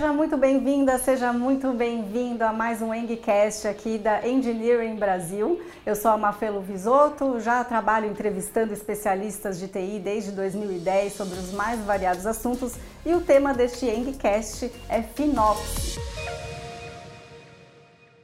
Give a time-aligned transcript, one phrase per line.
[0.00, 5.60] Seja muito bem-vinda, seja muito bem-vindo a mais um Engcast aqui da Engineering Brasil.
[5.84, 11.52] Eu sou a Mafelo Visoto, já trabalho entrevistando especialistas de TI desde 2010 sobre os
[11.52, 15.98] mais variados assuntos e o tema deste Engcast é FinOps.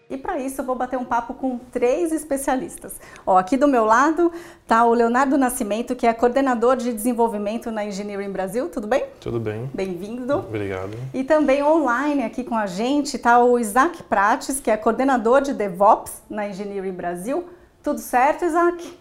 [0.08, 3.00] E para isso eu vou bater um papo com três especialistas.
[3.26, 4.30] Ó, aqui do meu lado
[4.62, 8.68] está o Leonardo Nascimento, que é coordenador de desenvolvimento na Engineering Brasil.
[8.68, 9.04] Tudo bem?
[9.20, 9.68] Tudo bem.
[9.74, 10.34] Bem-vindo.
[10.34, 10.96] Obrigado.
[11.12, 15.52] E também online aqui com a gente está o Isaac Prates, que é coordenador de
[15.52, 17.48] DevOps na Engineering Brasil.
[17.82, 18.96] Tudo certo, Isaac?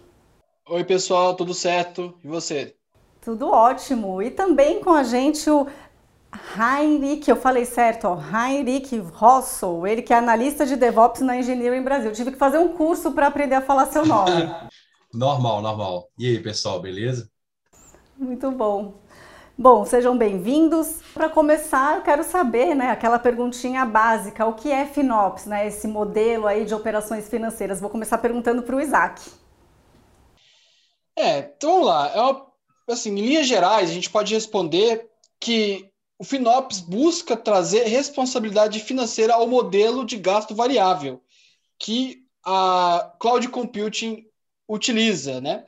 [0.67, 2.15] Oi, pessoal, tudo certo?
[2.23, 2.73] E você?
[3.21, 4.21] Tudo ótimo.
[4.21, 5.67] E também com a gente o
[6.57, 11.83] Heinrich, eu falei certo, ó, Heinrich Rossel, ele que é analista de DevOps na Engineering
[11.83, 12.11] Brasil.
[12.11, 14.49] Tive que fazer um curso para aprender a falar seu nome.
[15.13, 16.09] normal, normal.
[16.17, 17.29] E aí, pessoal, beleza?
[18.17, 18.93] Muito bom.
[19.57, 20.99] Bom, sejam bem-vindos.
[21.13, 25.87] Para começar, eu quero saber, né, aquela perguntinha básica, o que é FinOps, né, esse
[25.87, 27.79] modelo aí de operações financeiras?
[27.79, 29.21] Vou começar perguntando para o Isaac.
[31.17, 32.11] É, então vamos lá.
[32.13, 32.45] É uma,
[32.89, 39.33] assim, em linhas gerais, a gente pode responder que o FinOps busca trazer responsabilidade financeira
[39.33, 41.21] ao modelo de gasto variável
[41.77, 44.25] que a Cloud Computing
[44.67, 45.65] utiliza, né?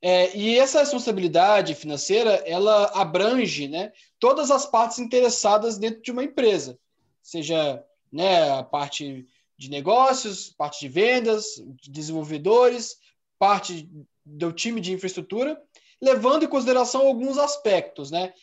[0.00, 6.22] É, e essa responsabilidade financeira, ela abrange né, todas as partes interessadas dentro de uma
[6.22, 6.78] empresa,
[7.22, 11.44] seja né, a parte de negócios, parte de vendas,
[11.80, 12.98] de desenvolvedores,
[13.38, 13.88] parte
[14.26, 15.58] do time de infraestrutura,
[16.02, 18.34] levando em consideração alguns aspectos, né?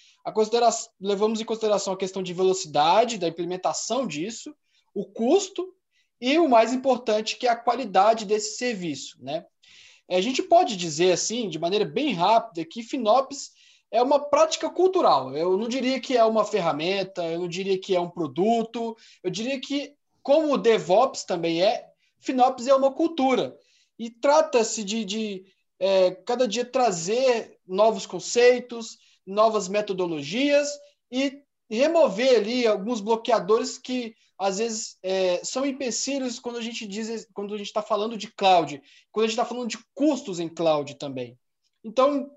[0.99, 4.55] Levamos em consideração a questão de velocidade, da implementação disso,
[4.93, 5.73] o custo
[6.19, 9.17] e o mais importante, que é a qualidade desse serviço.
[9.19, 9.45] Né?
[10.09, 13.51] A gente pode dizer, assim, de maneira bem rápida, que FinOps
[13.89, 15.35] é uma prática cultural.
[15.35, 19.31] Eu não diria que é uma ferramenta, eu não diria que é um produto, eu
[19.31, 21.87] diria que, como o DevOps também é,
[22.19, 23.57] FinOps é uma cultura.
[23.97, 25.45] E trata-se de, de
[25.79, 30.69] é, cada dia trazer novos conceitos, novas metodologias
[31.11, 37.27] e remover ali alguns bloqueadores que às vezes é, são empecilhos quando a gente diz
[37.33, 40.49] quando a gente está falando de cloud, quando a gente está falando de custos em
[40.49, 41.37] cloud também.
[41.83, 42.29] Então,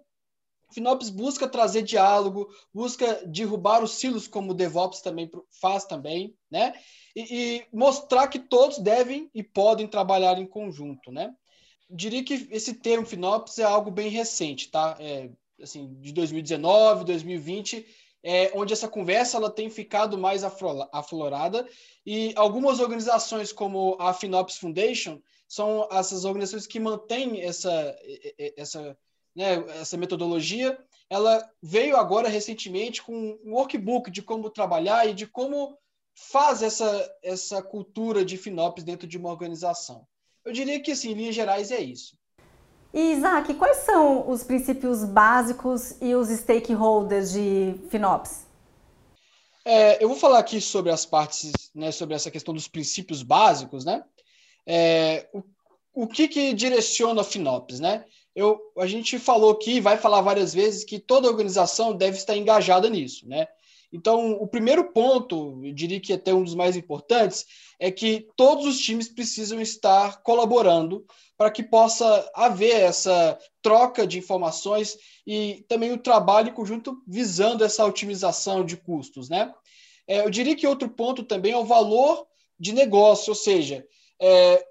[0.75, 5.31] Finops busca trazer diálogo, busca derrubar os silos como o DevOps também
[5.61, 6.75] faz também, né?
[7.15, 11.33] E, e, mostrar que todos devem e podem trabalhar em conjunto, né?
[11.89, 14.97] Diria que esse termo Finops é algo bem recente, tá?
[14.99, 17.87] É, assim, de 2019, 2020,
[18.23, 21.69] é, onde essa conversa ela tem ficado mais aflorada
[22.07, 27.97] e algumas organizações como a FinOps Foundation são essas organizações que mantêm essa,
[28.57, 28.97] essa,
[29.37, 30.79] né, essa metodologia.
[31.11, 35.77] Ela veio agora recentemente com um workbook de como trabalhar e de como
[36.15, 40.07] faz essa, essa cultura de FinOps dentro de uma organização.
[40.45, 42.17] Eu diria que, assim, em linhas gerais, é isso.
[42.95, 48.47] E Isaac, quais são os princípios básicos e os stakeholders de FinOps?
[49.65, 53.85] É, eu vou falar aqui sobre as partes, né, sobre essa questão dos princípios básicos,
[53.85, 54.05] né?
[54.65, 55.43] É, o,
[55.93, 58.05] o que, que direciona a FinOps, né?
[58.33, 62.89] Eu, a gente falou aqui, vai falar várias vezes, que toda organização deve estar engajada
[62.89, 63.49] nisso, né?
[63.95, 67.47] Então, o primeiro ponto, eu diria que até um dos mais importantes,
[67.79, 71.07] é que todos os times precisam estar colaborando
[71.37, 77.63] para que possa haver essa troca de informações e também o trabalho em conjunto visando
[77.63, 79.55] essa otimização de custos, né?
[80.09, 82.27] É, eu diria que outro ponto também é o valor
[82.59, 83.87] de negócio, ou seja,
[84.21, 84.67] é,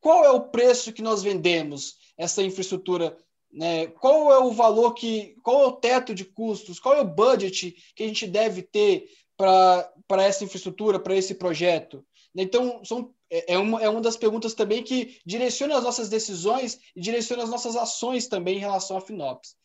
[0.00, 3.14] qual é o preço que nós vendemos essa infraestrutura
[3.52, 3.86] né?
[3.88, 7.74] Qual é o valor que, qual é o teto de custos, qual é o budget
[7.94, 12.04] que a gente deve ter para essa infraestrutura, para esse projeto?
[12.34, 16.78] Então, são, é, é, uma, é uma das perguntas também que direciona as nossas decisões
[16.94, 19.56] e direciona as nossas ações também em relação à FinOps.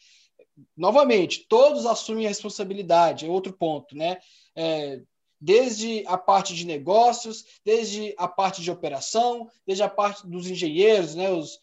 [0.75, 4.17] Novamente, todos assumem a responsabilidade, é outro ponto, né?
[4.55, 5.01] É,
[5.39, 11.13] desde a parte de negócios, desde a parte de operação, desde a parte dos engenheiros,
[11.13, 11.31] né?
[11.31, 11.59] Os,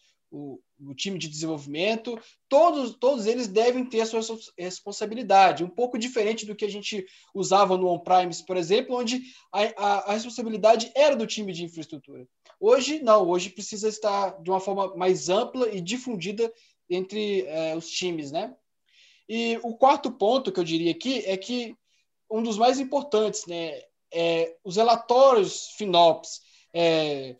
[0.89, 2.19] o time de desenvolvimento,
[2.49, 4.21] todos, todos eles devem ter a sua
[4.57, 9.21] responsabilidade, um pouco diferente do que a gente usava no on-premise, por exemplo, onde
[9.51, 12.27] a, a, a, responsabilidade era do time de infraestrutura.
[12.59, 16.51] Hoje, não, hoje precisa estar de uma forma mais ampla e difundida
[16.89, 18.55] entre é, os times, né?
[19.27, 21.75] E o quarto ponto que eu diria aqui é que
[22.29, 23.81] um dos mais importantes, né,
[24.11, 26.41] é os relatórios FinOps,
[26.73, 27.35] é,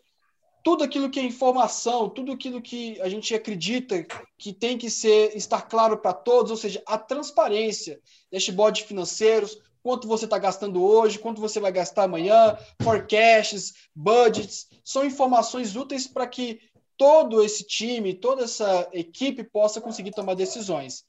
[0.64, 4.06] tudo aquilo que é informação, tudo aquilo que a gente acredita
[4.38, 8.00] que tem que ser estar claro para todos, ou seja, a transparência,
[8.32, 15.04] dashboard financeiros, quanto você está gastando hoje, quanto você vai gastar amanhã, forecasts, budgets, são
[15.04, 16.58] informações úteis para que
[16.96, 21.04] todo esse time, toda essa equipe possa conseguir tomar decisões.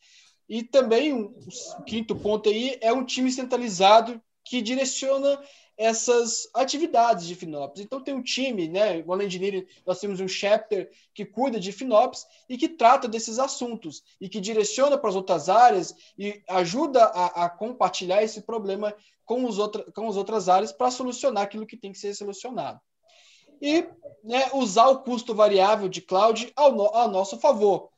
[0.50, 5.42] E também, o um, quinto ponto aí, é um time centralizado que direciona
[5.77, 7.81] essas atividades de FinOps.
[7.81, 12.25] Então tem um time, né, na Engineering, nós temos um chapter que cuida de FinOps
[12.48, 17.45] e que trata desses assuntos e que direciona para as outras áreas e ajuda a,
[17.45, 18.95] a compartilhar esse problema
[19.25, 22.80] com, os outra, com as outras áreas para solucionar aquilo que tem que ser solucionado.
[23.62, 23.86] E
[24.24, 27.89] né, usar o custo variável de cloud ao, no, ao nosso favor.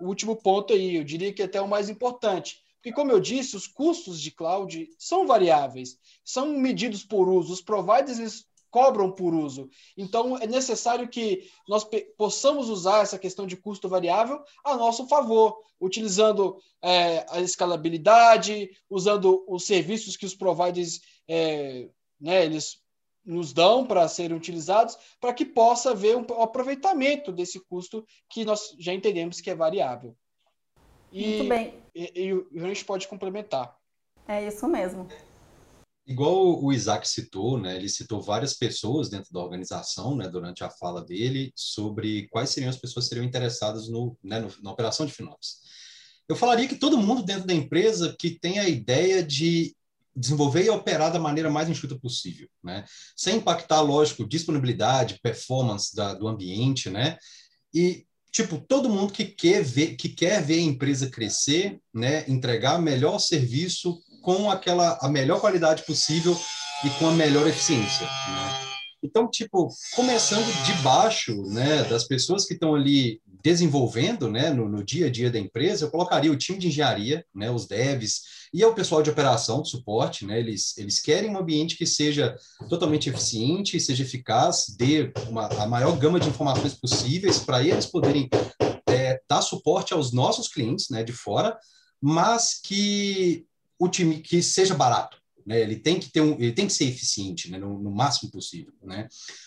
[0.00, 3.18] O último ponto aí, eu diria que é até o mais importante porque, como eu
[3.18, 9.32] disse, os custos de cloud são variáveis, são medidos por uso, os providers cobram por
[9.32, 9.70] uso.
[9.96, 11.86] Então, é necessário que nós
[12.18, 19.42] possamos usar essa questão de custo variável a nosso favor, utilizando é, a escalabilidade, usando
[19.48, 21.88] os serviços que os providers é,
[22.20, 22.82] né, eles
[23.24, 28.76] nos dão para serem utilizados, para que possa haver um aproveitamento desse custo que nós
[28.78, 30.14] já entendemos que é variável.
[31.14, 31.74] E, Muito bem.
[31.94, 33.76] E, e, e a gente pode complementar.
[34.26, 35.06] É isso mesmo.
[36.04, 40.68] Igual o Isaac citou, né, ele citou várias pessoas dentro da organização, né, durante a
[40.68, 45.06] fala dele, sobre quais seriam as pessoas que seriam interessadas no, né, no, na operação
[45.06, 45.60] de FinOps.
[46.28, 49.74] Eu falaria que todo mundo dentro da empresa que tem a ideia de
[50.14, 52.84] desenvolver e operar da maneira mais enxuta possível, né,
[53.16, 57.16] sem impactar, lógico, disponibilidade, performance da, do ambiente, né,
[57.72, 62.80] e tipo, todo mundo que quer ver, que quer ver a empresa crescer, né, entregar
[62.80, 66.36] melhor serviço com aquela a melhor qualidade possível
[66.84, 68.04] e com a melhor eficiência.
[68.04, 68.74] Né?
[69.04, 74.82] Então, tipo, começando de baixo, né, das pessoas que estão ali desenvolvendo, né, no, no,
[74.82, 78.22] dia a dia da empresa, eu colocaria o time de engenharia, né, os devs
[78.54, 82.34] e o pessoal de operação, de suporte, né, eles, eles querem um ambiente que seja
[82.70, 88.30] totalmente eficiente, seja eficaz, dê uma, a maior gama de informações possíveis para eles poderem
[88.88, 91.54] é, dar suporte aos nossos clientes, né, de fora,
[92.00, 93.44] mas que
[93.78, 95.60] o time que seja barato, né?
[95.60, 97.58] Ele tem que ter um, ele tem que ser eficiente, né?
[97.58, 99.06] no, no, máximo possível, né?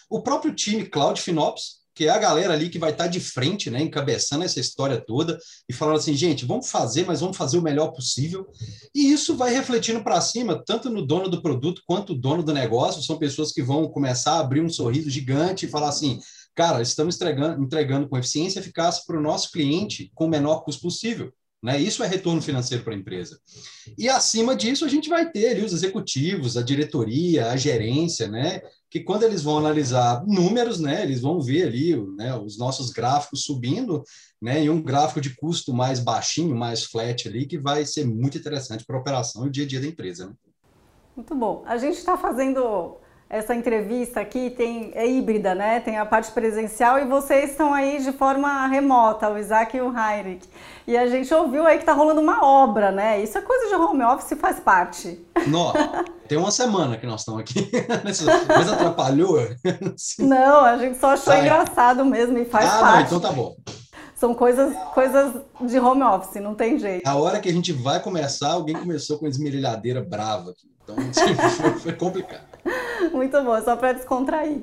[0.09, 3.71] O próprio time Cloud FinOps, que é a galera ali que vai estar de frente,
[3.71, 7.61] né, encabeçando essa história toda e falando assim, gente, vamos fazer, mas vamos fazer o
[7.61, 8.45] melhor possível.
[8.93, 12.53] E isso vai refletindo para cima, tanto no dono do produto quanto o dono do
[12.53, 13.01] negócio.
[13.01, 16.19] São pessoas que vão começar a abrir um sorriso gigante e falar assim,
[16.53, 20.63] cara, estamos entregando, entregando com eficiência e eficácia para o nosso cliente com o menor
[20.63, 21.33] custo possível.
[21.63, 21.81] Né?
[21.81, 23.39] Isso é retorno financeiro para a empresa.
[23.97, 28.61] E acima disso, a gente vai ter ali os executivos, a diretoria, a gerência, né?
[28.89, 33.43] Que quando eles vão analisar números, né, eles vão ver ali né, os nossos gráficos
[33.43, 34.03] subindo,
[34.41, 38.37] né, e um gráfico de custo mais baixinho, mais flat ali, que vai ser muito
[38.37, 40.27] interessante para a operação e o dia a dia da empresa.
[40.27, 40.33] Né?
[41.15, 41.63] Muito bom.
[41.65, 42.97] A gente está fazendo
[43.29, 45.81] essa entrevista aqui tem, é híbrida, né?
[45.81, 49.93] Tem a parte presencial e vocês estão aí de forma remota, o Isaac e o
[49.93, 50.47] Heinrich.
[50.87, 53.21] E a gente ouviu aí que tá rolando uma obra, né?
[53.21, 55.19] Isso é coisa de home office faz parte.
[55.47, 57.69] Nossa, tem uma semana que nós estamos aqui.
[58.03, 59.39] Mas atrapalhou?
[60.19, 62.97] Não, a gente só achou ah, engraçado mesmo e faz ah, parte.
[62.97, 63.57] Ah, então tá bom.
[64.15, 67.07] São coisas, coisas de home office, não tem jeito.
[67.07, 70.67] A hora que a gente vai começar, alguém começou com esmerilhadeira brava aqui.
[70.83, 72.56] Então, foi, foi complicado.
[73.13, 74.61] Muito bom, só para descontrair.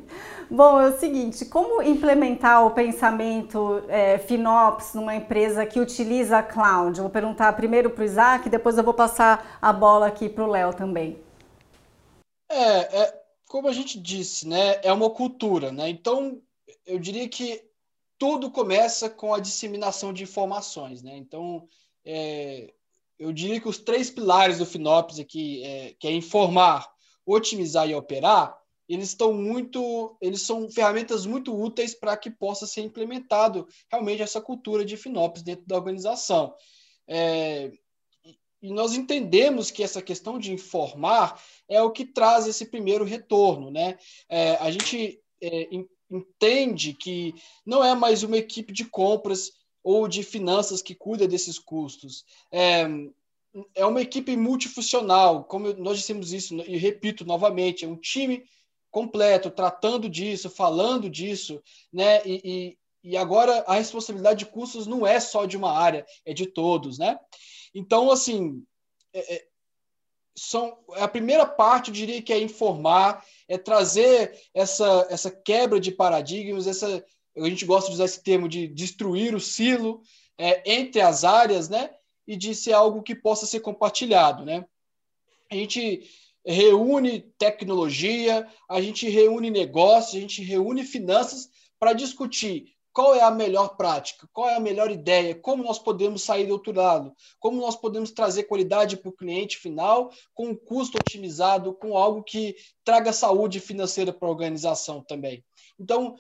[0.50, 7.00] Bom, é o seguinte, como implementar o pensamento é, FinOps numa empresa que utiliza cloud?
[7.00, 10.50] Vou perguntar primeiro para o Isaac, depois eu vou passar a bola aqui para o
[10.50, 11.18] Léo também.
[12.48, 15.88] É, é, como a gente disse, né, é uma cultura, né?
[15.88, 16.40] Então,
[16.86, 17.62] eu diria que
[18.18, 21.16] tudo começa com a disseminação de informações, né?
[21.16, 21.66] Então,
[22.04, 22.72] é,
[23.18, 26.93] eu diria que os três pilares do FinOps aqui, é, que é informar,
[27.26, 28.56] otimizar e operar,
[28.88, 34.40] eles estão muito, eles são ferramentas muito úteis para que possa ser implementado realmente essa
[34.40, 36.54] cultura de FinOps dentro da organização.
[37.08, 37.72] É,
[38.62, 41.38] e nós entendemos que essa questão de informar
[41.68, 43.98] é o que traz esse primeiro retorno, né?
[44.28, 45.68] É, a gente é,
[46.10, 49.52] entende que não é mais uma equipe de compras
[49.82, 52.24] ou de finanças que cuida desses custos.
[52.50, 52.86] É,
[53.74, 58.44] é uma equipe multifuncional, como nós dissemos isso, e repito novamente, é um time
[58.90, 62.22] completo, tratando disso, falando disso, né?
[62.24, 66.32] E, e, e, agora a responsabilidade de custos não é só de uma área, é
[66.32, 67.18] de todos, né?
[67.74, 68.64] Então, assim,
[69.12, 69.44] é, é,
[70.36, 75.92] são, a primeira parte, eu diria que é informar, é trazer essa, essa quebra de
[75.92, 77.04] paradigmas, essa,
[77.36, 80.02] a gente gosta de usar esse termo de destruir o silo
[80.38, 81.90] é, entre as áreas, né?
[82.26, 84.64] E de ser algo que possa ser compartilhado, né?
[85.50, 86.08] a gente
[86.44, 93.30] reúne tecnologia, a gente reúne negócios, a gente reúne finanças para discutir qual é a
[93.30, 97.60] melhor prática, qual é a melhor ideia, como nós podemos sair do outro lado, como
[97.60, 102.54] nós podemos trazer qualidade para o cliente final com um custo otimizado, com algo que
[102.84, 105.44] traga saúde financeira para a organização também.
[105.78, 106.14] Então,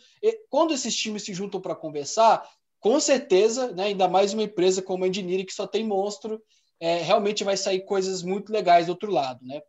[0.50, 2.44] quando esses times se juntam para conversar,
[2.84, 6.38] com certeza, né, ainda mais uma empresa como a Engineering, que só tem monstro,
[6.78, 9.42] é, realmente vai sair coisas muito legais do outro lado.
[9.42, 9.62] Né?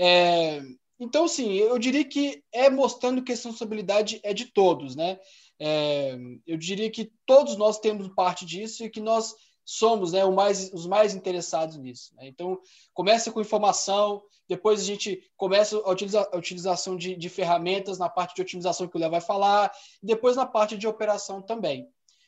[0.00, 0.62] É,
[0.98, 4.96] então, sim, eu diria que é mostrando que a responsabilidade é de todos.
[4.96, 5.18] Né?
[5.60, 10.72] É, eu diria que todos nós temos parte disso e que nós somos né, mais,
[10.72, 12.14] os mais interessados nisso.
[12.14, 12.26] Né?
[12.26, 12.58] Então,
[12.94, 18.08] começa com informação, depois a gente começa a, utiliza, a utilização de, de, ferramentas na
[18.08, 19.70] parte de otimização que o Léo vai falar,
[20.02, 21.86] e depois na parte de operação também.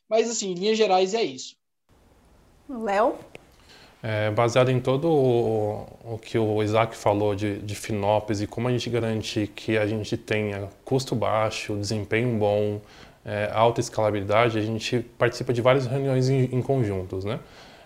[0.08, 1.56] Mas, assim, em linhas gerais, é isso.
[2.68, 3.16] Léo?
[4.02, 8.68] É, baseado em todo o, o, que o Isaac falou de, de FinOps e como
[8.68, 12.80] a gente garante que a gente tenha custo baixo, desempenho bom,
[13.24, 17.40] é, alta escalabilidade, a gente participa de várias reuniões em, em conjuntos, né?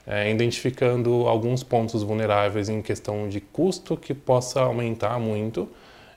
[0.07, 5.69] É, identificando alguns pontos vulneráveis em questão de custo que possa aumentar muito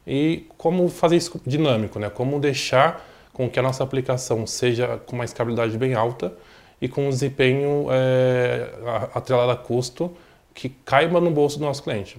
[0.06, 2.10] e como fazer isso dinâmico, né?
[2.10, 6.34] Como deixar com que a nossa aplicação seja com uma escalabilidade bem alta
[6.82, 8.70] e com um desempenho é,
[9.14, 10.16] atrelado a custo
[10.54, 12.18] que caiba no bolso do nosso cliente.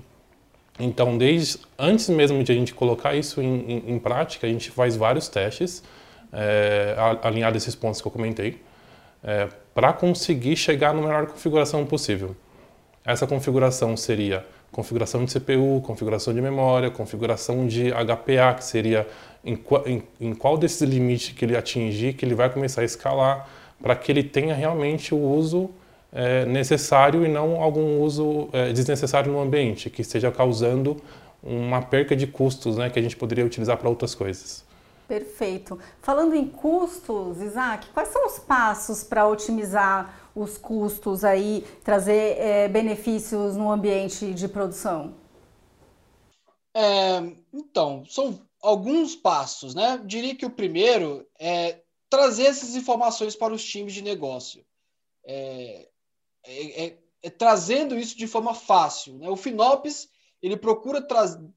[0.78, 4.70] Então, desde antes mesmo de a gente colocar isso em, em, em prática, a gente
[4.70, 5.82] faz vários testes
[6.30, 8.60] é, alinhado a esses pontos que eu comentei,
[9.24, 12.36] é, para conseguir chegar na melhor configuração possível.
[13.02, 14.44] Essa configuração seria
[14.76, 19.08] configuração de CPU, configuração de memória, configuração de HPA, que seria
[19.42, 23.48] em, em, em qual desses limites que ele atingir que ele vai começar a escalar,
[23.82, 25.70] para que ele tenha realmente o uso
[26.12, 30.98] é, necessário e não algum uso é, desnecessário no ambiente, que esteja causando
[31.42, 34.62] uma perca de custos né, que a gente poderia utilizar para outras coisas.
[35.06, 35.78] Perfeito.
[36.00, 42.68] Falando em custos, Isaac, quais são os passos para otimizar os custos aí, trazer é,
[42.68, 45.14] benefícios no ambiente de produção?
[46.74, 47.22] É,
[47.52, 50.02] então, são alguns passos, né?
[50.04, 54.64] Diria que o primeiro é trazer essas informações para os times de negócio.
[55.24, 55.88] É,
[56.44, 59.18] é, é, é trazendo isso de forma fácil.
[59.18, 59.30] Né?
[59.30, 60.08] O Finops
[60.42, 61.06] ele procura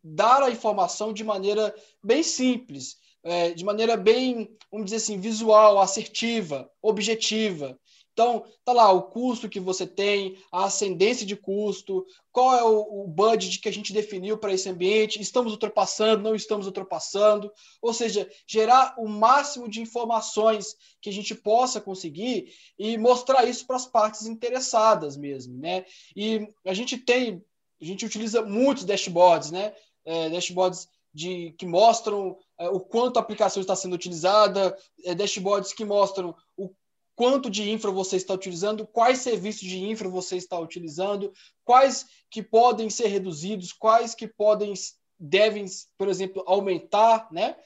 [0.03, 5.79] dar a informação de maneira bem simples é, de maneira bem, vamos dizer assim, visual,
[5.79, 7.77] assertiva, objetiva.
[8.19, 13.03] Então, tá lá o custo que você tem, a ascendência de custo, qual é o,
[13.03, 17.49] o budget que a gente definiu para esse ambiente, estamos ultrapassando, não estamos ultrapassando,
[17.81, 23.65] ou seja, gerar o máximo de informações que a gente possa conseguir e mostrar isso
[23.65, 25.85] para as partes interessadas mesmo, né?
[26.13, 27.41] E a gente tem,
[27.81, 29.73] a gente utiliza muitos dashboards, né?
[30.03, 35.85] É, dashboards de, que mostram o quanto a aplicação está sendo utilizada, é, dashboards que
[35.85, 36.69] mostram o
[37.15, 41.33] quanto de infra você está utilizando, quais serviços de infra você está utilizando,
[41.65, 44.73] quais que podem ser reduzidos, quais que podem
[45.19, 45.65] devem,
[45.97, 47.57] por exemplo, aumentar, né?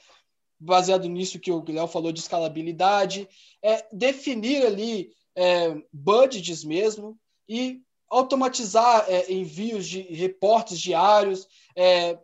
[0.58, 3.28] Baseado nisso que o Léo falou de escalabilidade,
[3.62, 7.16] é definir ali é, budgets mesmo
[7.48, 11.46] e automatizar é, envios de reportes diários,
[11.76, 12.18] é,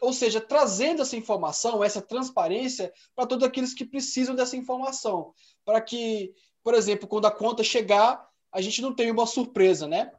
[0.00, 5.32] ou seja, trazendo essa informação, essa transparência para todos aqueles que precisam dessa informação,
[5.64, 10.10] para que, por exemplo, quando a conta chegar, a gente não tenha uma surpresa, né?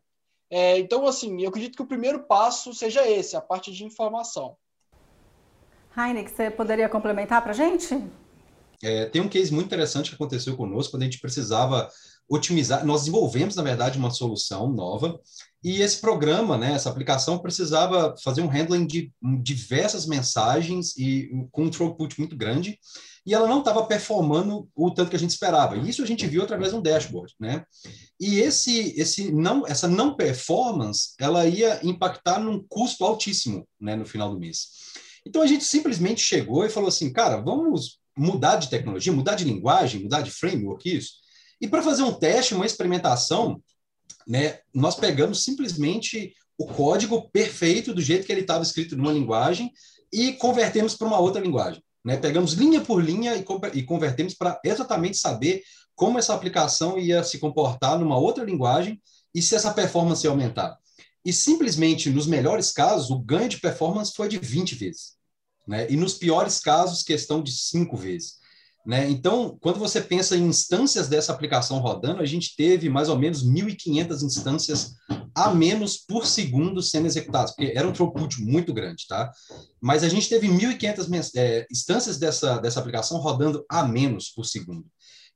[0.50, 4.55] É, então, assim, eu acredito que o primeiro passo seja esse, a parte de informação.
[5.97, 8.01] Heineck, você poderia complementar para a gente?
[8.83, 11.89] É, tem um case muito interessante que aconteceu conosco quando a gente precisava
[12.27, 12.85] otimizar.
[12.85, 15.19] Nós desenvolvemos, na verdade, uma solução nova
[15.63, 19.13] e esse programa, né, essa aplicação precisava fazer um handling de
[19.44, 22.80] diversas mensagens e com um throughput muito grande,
[23.24, 25.77] e ela não estava performando o tanto que a gente esperava.
[25.77, 27.63] E isso a gente viu através de um dashboard, né?
[28.20, 34.06] E esse, esse não, essa não performance, ela ia impactar num custo altíssimo, né, no
[34.06, 34.70] final do mês.
[35.25, 39.46] Então a gente simplesmente chegou e falou assim, cara, vamos mudar de tecnologia, mudar de
[39.46, 41.22] linguagem, mudar de framework, isso.
[41.62, 43.62] E para fazer um teste, uma experimentação,
[44.27, 49.72] né, nós pegamos simplesmente o código perfeito do jeito que ele estava escrito numa linguagem
[50.13, 51.84] e convertemos para uma outra linguagem.
[52.03, 52.18] Né?
[52.18, 55.63] Pegamos linha por linha e, e convertemos para exatamente saber
[55.96, 59.01] como essa aplicação ia se comportar numa outra linguagem
[59.34, 60.77] e se essa performance ia aumentar.
[61.24, 65.13] E simplesmente, nos melhores casos, o ganho de performance foi de 20 vezes.
[65.68, 65.89] Né?
[65.89, 68.40] E nos piores casos, questão de 5 vezes.
[68.85, 69.09] Né?
[69.09, 73.45] Então, quando você pensa em instâncias dessa aplicação rodando, a gente teve mais ou menos
[73.45, 74.93] 1.500 instâncias
[75.35, 79.31] a menos por segundo sendo executados, porque era um throughput muito grande, tá?
[79.79, 84.85] Mas a gente teve 1.500 é, instâncias dessa, dessa aplicação rodando a menos por segundo.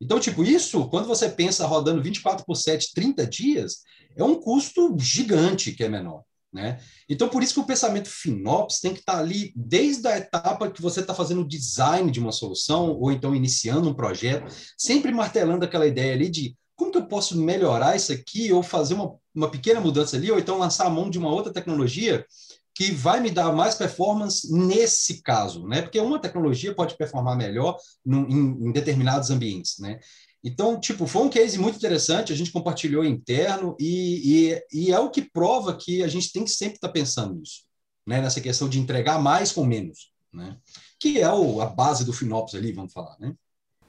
[0.01, 3.77] Então, tipo, isso, quando você pensa rodando 24 por 7, 30 dias,
[4.17, 6.23] é um custo gigante que é menor.
[6.55, 6.79] Né?
[7.09, 10.81] Então, por isso que o pensamento FinOps tem que estar ali desde a etapa que
[10.81, 15.65] você está fazendo o design de uma solução, ou então iniciando um projeto, sempre martelando
[15.65, 19.51] aquela ideia ali de como que eu posso melhorar isso aqui, ou fazer uma, uma
[19.51, 22.25] pequena mudança ali, ou então lançar a mão de uma outra tecnologia
[22.73, 25.81] que vai me dar mais performance nesse caso, né?
[25.81, 29.99] Porque uma tecnologia pode performar melhor no, em, em, determinados ambientes, né?
[30.45, 34.99] Então, tipo, foi um case muito interessante, a gente compartilhou interno e, e, e é
[34.99, 37.63] o que prova que a gente tem que sempre estar tá pensando nisso,
[38.05, 38.21] né?
[38.21, 40.55] Nessa questão de entregar mais com menos, né?
[40.99, 43.33] Que é o, a base do FinOps ali, vamos falar, né?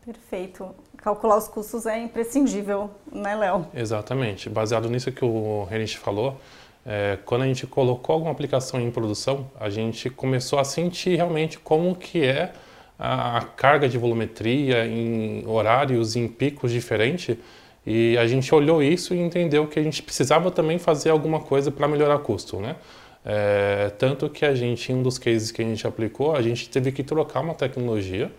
[0.03, 0.75] Perfeito.
[0.97, 3.69] Calcular os custos é imprescindível, né, Léo?
[3.75, 4.49] Exatamente.
[4.49, 6.41] Baseado nisso que o Renich falou,
[6.87, 11.59] é, quando a gente colocou alguma aplicação em produção, a gente começou a sentir realmente
[11.59, 12.55] como que é
[12.99, 17.37] a, a carga de volumetria em horários, em picos diferentes,
[17.87, 21.71] e a gente olhou isso e entendeu que a gente precisava também fazer alguma coisa
[21.71, 22.77] para melhorar custo, né?
[23.25, 26.69] É, tanto que a gente, em um dos cases que a gente aplicou, a gente
[26.69, 28.31] teve que trocar uma tecnologia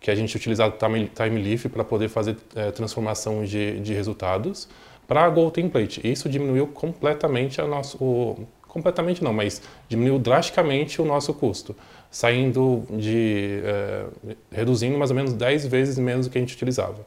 [0.00, 4.68] que a gente utilizava time, time leaf para poder fazer é, transformação de, de resultados
[5.06, 6.00] para a Go Template.
[6.04, 8.36] Isso diminuiu completamente a nosso,
[8.74, 11.74] completamente não, mas diminuiu drasticamente o nosso custo
[12.14, 14.04] saindo de é,
[14.52, 17.04] reduzindo mais ou menos 10 vezes menos do que a gente utilizava.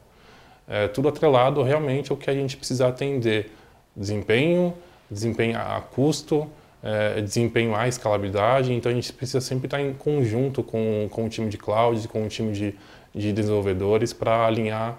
[0.68, 3.50] É, tudo atrelado realmente ao que a gente precisa atender:
[3.94, 4.74] desempenho,
[5.10, 6.46] desempenho a custo,
[6.82, 8.72] é, desempenho a escalabilidade.
[8.72, 12.26] Então a gente precisa sempre estar em conjunto com, com o time de cloud, com
[12.26, 12.74] o time de,
[13.14, 14.98] de desenvolvedores para alinhar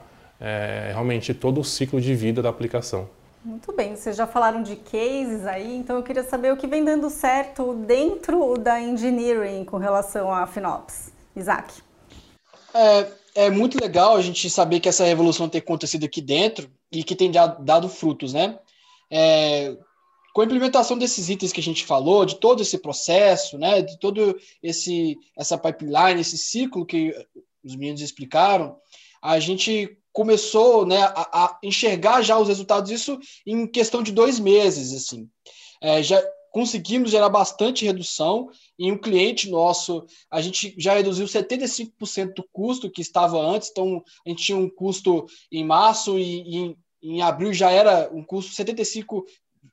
[0.94, 3.10] realmente todo o ciclo de vida da aplicação.
[3.44, 6.84] Muito bem, vocês já falaram de cases aí, então eu queria saber o que vem
[6.84, 11.14] dando certo dentro da engineering com relação a FinOps.
[11.36, 11.82] Isaac.
[12.74, 17.04] É, é muito legal a gente saber que essa revolução tem acontecido aqui dentro e
[17.04, 18.60] que tem dado frutos, né?
[19.10, 19.76] É,
[20.34, 23.98] com a implementação desses itens que a gente falou, de todo esse processo, né, de
[24.00, 27.16] todo esse essa pipeline, esse ciclo que
[27.64, 28.78] os meninos explicaram,
[29.22, 34.38] a gente começou né, a, a, enxergar já os resultados disso em questão de dois
[34.38, 34.92] meses.
[34.94, 35.30] assim.
[35.82, 42.34] É, já conseguimos gerar bastante redução em um cliente nosso, a gente já reduziu 75%
[42.34, 46.78] do custo que estava antes, então a gente tinha um custo em março e, em,
[47.02, 49.24] em abril já era um custo 75%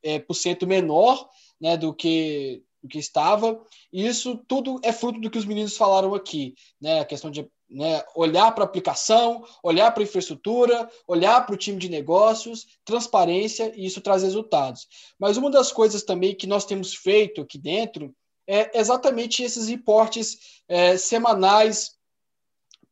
[0.00, 1.28] é, por cento menor
[1.60, 3.60] né, do que do que estava.
[3.92, 7.00] E isso tudo é fruto do que os meninos falaram aqui, né?
[7.00, 11.58] A questão de né, olhar para a aplicação, olhar para a infraestrutura, olhar para o
[11.58, 14.86] time de negócios, transparência, e isso traz resultados.
[15.18, 18.14] Mas uma das coisas também que nós temos feito aqui dentro
[18.46, 21.96] é exatamente esses reportes é, semanais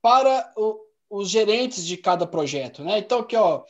[0.02, 2.82] para o, os gerentes de cada projeto.
[2.82, 2.98] Né?
[2.98, 3.62] Então, aqui, ó,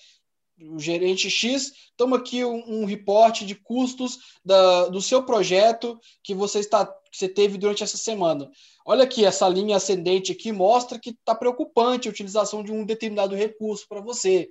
[0.60, 6.34] o gerente X, toma aqui um, um reporte de custos da, do seu projeto que
[6.34, 8.50] você está que você teve durante essa semana.
[8.84, 13.36] Olha aqui, essa linha ascendente aqui mostra que está preocupante a utilização de um determinado
[13.36, 14.50] recurso para você.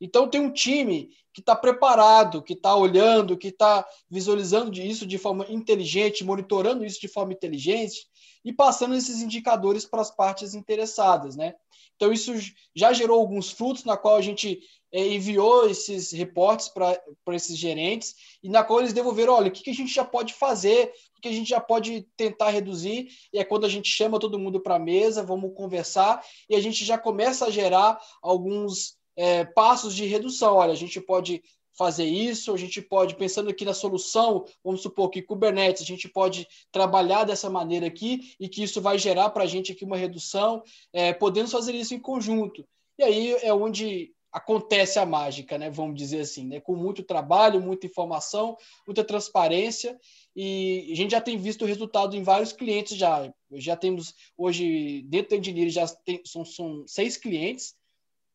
[0.00, 5.18] Então tem um time que está preparado, que está olhando, que está visualizando isso de
[5.18, 8.06] forma inteligente, monitorando isso de forma inteligente
[8.44, 11.54] e passando esses indicadores para as partes interessadas, né?
[11.96, 12.32] Então isso
[12.74, 14.60] já gerou alguns frutos na qual a gente
[14.92, 16.98] é, enviou esses reportes para
[17.34, 20.32] esses gerentes e na qual eles devolveram, olha, o que, que a gente já pode
[20.32, 24.20] fazer, o que a gente já pode tentar reduzir, e é quando a gente chama
[24.20, 28.96] todo mundo para a mesa, vamos conversar, e a gente já começa a gerar alguns
[29.16, 30.54] é, passos de redução.
[30.54, 31.42] Olha, a gente pode
[31.76, 36.08] fazer isso, a gente pode, pensando aqui na solução, vamos supor que Kubernetes, a gente
[36.08, 39.96] pode trabalhar dessa maneira aqui e que isso vai gerar para a gente aqui uma
[39.96, 40.62] redução,
[40.92, 42.66] é, podemos fazer isso em conjunto.
[42.98, 45.70] E aí é onde acontece a mágica, né?
[45.70, 46.60] Vamos dizer assim, né?
[46.60, 49.98] Com muito trabalho, muita informação, muita transparência
[50.34, 53.32] e a gente já tem visto o resultado em vários clientes já.
[53.52, 57.74] Já temos hoje dentro da Engineering já tem, são, são seis clientes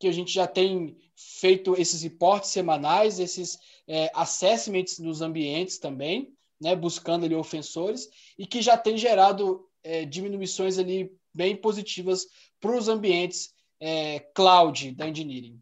[0.01, 6.33] que a gente já tem feito esses reportes semanais, esses é, assessments nos ambientes também,
[6.59, 6.75] né?
[6.75, 12.25] Buscando ali ofensores e que já tem gerado é, diminuições ali bem positivas
[12.59, 15.59] para os ambientes é, cloud da engineering.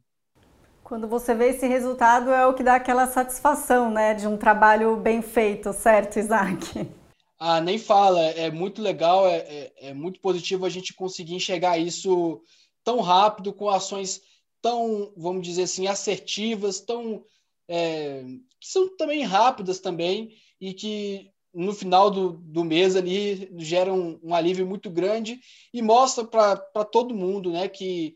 [0.86, 4.96] Quando você vê esse resultado é o que dá aquela satisfação, né, de um trabalho
[4.96, 6.88] bem feito, certo, Isaac?
[7.38, 11.78] Ah, nem fala, é muito legal, é, é, é muito positivo a gente conseguir enxergar
[11.78, 12.42] isso
[12.90, 14.20] tão rápido, com ações
[14.64, 17.24] tão, vamos dizer assim, assertivas, tão
[17.68, 18.24] é,
[18.60, 24.34] que são também rápidas também e que no final do, do mês ali geram um,
[24.34, 25.40] alívio muito grande
[25.72, 28.16] e mostra para todo mundo né, que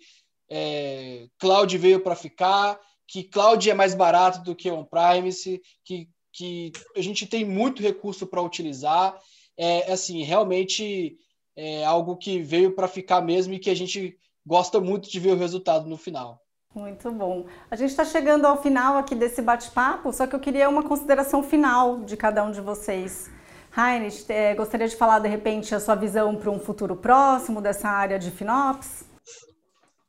[0.50, 6.72] é, cloud veio para ficar, que cloud é mais barato do que on-premise, que, que
[6.98, 9.16] a gente tem muito recurso para utilizar.
[9.56, 11.16] É assim, realmente
[11.56, 15.32] é algo que veio para ficar mesmo e que a gente gosta muito de ver
[15.32, 16.42] o resultado no final.
[16.76, 17.46] Muito bom.
[17.70, 21.44] A gente está chegando ao final aqui desse bate-papo, só que eu queria uma consideração
[21.44, 23.30] final de cada um de vocês.
[23.76, 27.90] Heinrich, é, gostaria de falar de repente a sua visão para um futuro próximo dessa
[27.90, 29.04] área de FinOps?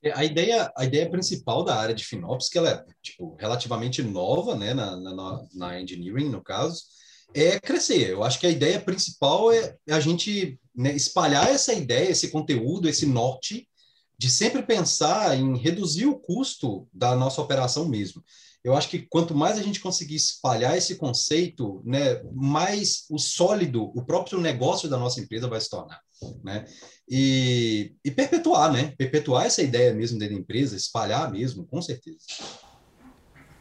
[0.03, 4.03] É, a ideia, a ideia principal da área de FinOps, que ela é tipo, relativamente
[4.03, 6.83] nova né, na, na, na engineering, no caso,
[7.35, 8.11] é crescer.
[8.11, 12.89] Eu acho que a ideia principal é a gente né, espalhar essa ideia, esse conteúdo,
[12.89, 13.67] esse norte,
[14.19, 18.23] de sempre pensar em reduzir o custo da nossa operação mesmo.
[18.63, 23.93] Eu acho que quanto mais a gente conseguir espalhar esse conceito, né, mais o sólido,
[23.95, 26.01] o próprio negócio da nossa empresa vai se tornar,
[26.43, 26.65] né?
[27.07, 28.95] E, e perpetuar, né?
[28.97, 32.17] Perpetuar essa ideia mesmo dentro da empresa, espalhar mesmo, com certeza.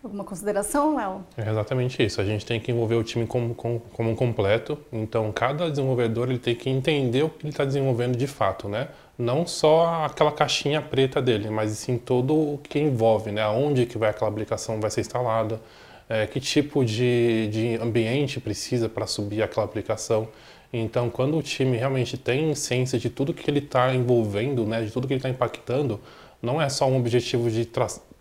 [0.02, 1.26] Alguma consideração, Léo?
[1.38, 2.20] É exatamente isso.
[2.20, 4.78] A gente tem que envolver o time como, como, como um completo.
[4.92, 8.90] Então, cada desenvolvedor ele tem que entender o que ele está desenvolvendo de fato, né?
[9.18, 13.48] Não só aquela caixinha preta dele, mas sim todo o que envolve, né?
[13.48, 15.62] Onde que vai aquela aplicação vai ser instalada,
[16.10, 20.28] é, que tipo de, de ambiente precisa para subir aquela aplicação.
[20.72, 24.82] Então, quando o time realmente tem ciência de tudo que ele está envolvendo, né?
[24.84, 26.00] De tudo que ele está impactando,
[26.42, 27.70] não é só um objetivo de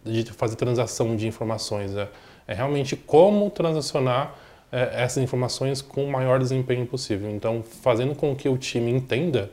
[0.05, 1.95] de fazer transação de informações.
[1.97, 2.09] É,
[2.47, 4.35] é realmente como transacionar
[4.71, 7.31] é, essas informações com o maior desempenho possível.
[7.31, 9.51] Então, fazendo com que o time entenda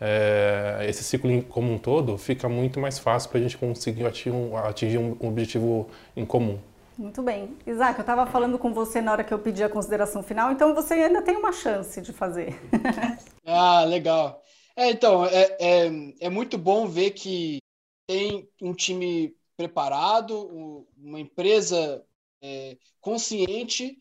[0.00, 4.30] é, esse ciclo como um todo, fica muito mais fácil para a gente conseguir atingir
[4.30, 6.58] um, atingir um objetivo em comum.
[6.96, 7.56] Muito bem.
[7.64, 10.74] Isaac, eu estava falando com você na hora que eu pedi a consideração final, então
[10.74, 12.58] você ainda tem uma chance de fazer.
[13.46, 14.42] ah, legal.
[14.74, 17.58] É, então, é, é, é muito bom ver que
[18.06, 22.04] tem um time preparado, uma empresa
[22.42, 23.98] é, consciente,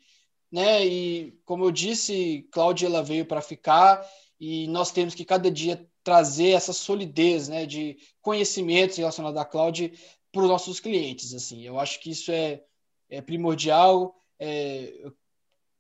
[0.52, 0.86] né?
[0.86, 4.04] E como eu disse, Cláudia ela veio para ficar
[4.39, 9.91] e nós temos que cada dia trazer essa solidez, né, de conhecimentos relacionados à cloud
[10.32, 11.34] para os nossos clientes.
[11.34, 12.62] Assim, eu acho que isso é,
[13.10, 14.15] é primordial.
[14.39, 14.93] É,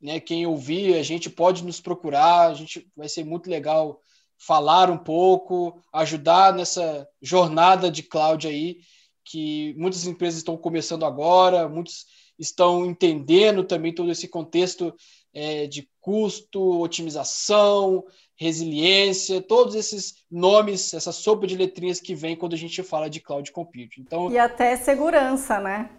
[0.01, 3.99] né, quem ouvir, a gente pode nos procurar, a gente vai ser muito legal
[4.37, 8.79] falar um pouco, ajudar nessa jornada de cloud aí
[9.25, 12.05] que muitas empresas estão começando agora, muitos
[12.39, 14.93] estão entendendo também todo esse contexto
[15.33, 18.05] é, de custo, otimização,
[18.37, 23.19] resiliência, todos esses nomes, essa sopa de letrinhas que vem quando a gente fala de
[23.19, 24.01] cloud computing.
[24.01, 25.89] Então, e até segurança, né?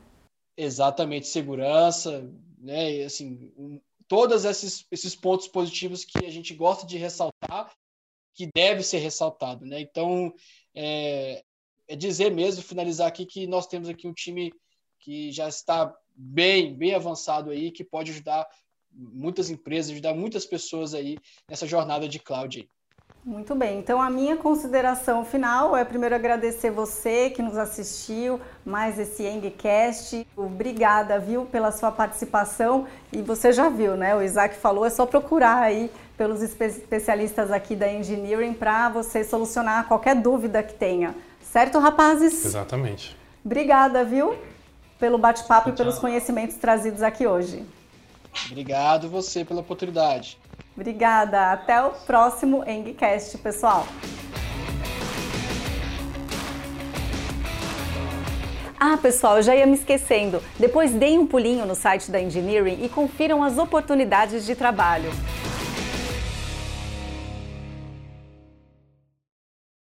[0.57, 2.93] Exatamente, segurança, né?
[2.95, 7.73] E, assim, todos esses, esses pontos positivos que a gente gosta de ressaltar,
[8.35, 9.81] que deve ser ressaltado, né?
[9.81, 10.33] Então,
[10.75, 11.43] é,
[11.89, 14.53] é dizer mesmo, finalizar aqui, que nós temos aqui um time
[15.01, 18.47] que já está bem, bem avançado aí, que pode ajudar
[18.93, 22.69] muitas empresas, ajudar muitas pessoas aí nessa jornada de cloud.
[23.25, 28.99] Muito bem, então a minha consideração final é primeiro agradecer você que nos assistiu, mais
[28.99, 30.27] esse Engcast.
[30.37, 32.87] Obrigada, viu, pela sua participação.
[33.13, 34.17] E você já viu, né?
[34.17, 39.87] O Isaac falou, é só procurar aí pelos especialistas aqui da Engineering para você solucionar
[39.87, 41.15] qualquer dúvida que tenha.
[41.43, 42.45] Certo, rapazes?
[42.45, 43.17] Exatamente.
[43.45, 44.37] Obrigada, viu?
[44.99, 47.65] Pelo bate-papo e pelos conhecimentos trazidos aqui hoje.
[48.47, 50.39] Obrigado você pela oportunidade.
[50.77, 51.53] Obrigada.
[51.53, 53.87] Até o próximo Engcast, pessoal.
[58.81, 60.41] Ah, pessoal, eu já ia me esquecendo.
[60.57, 65.11] Depois deem um pulinho no site da Engineering e confiram as oportunidades de trabalho.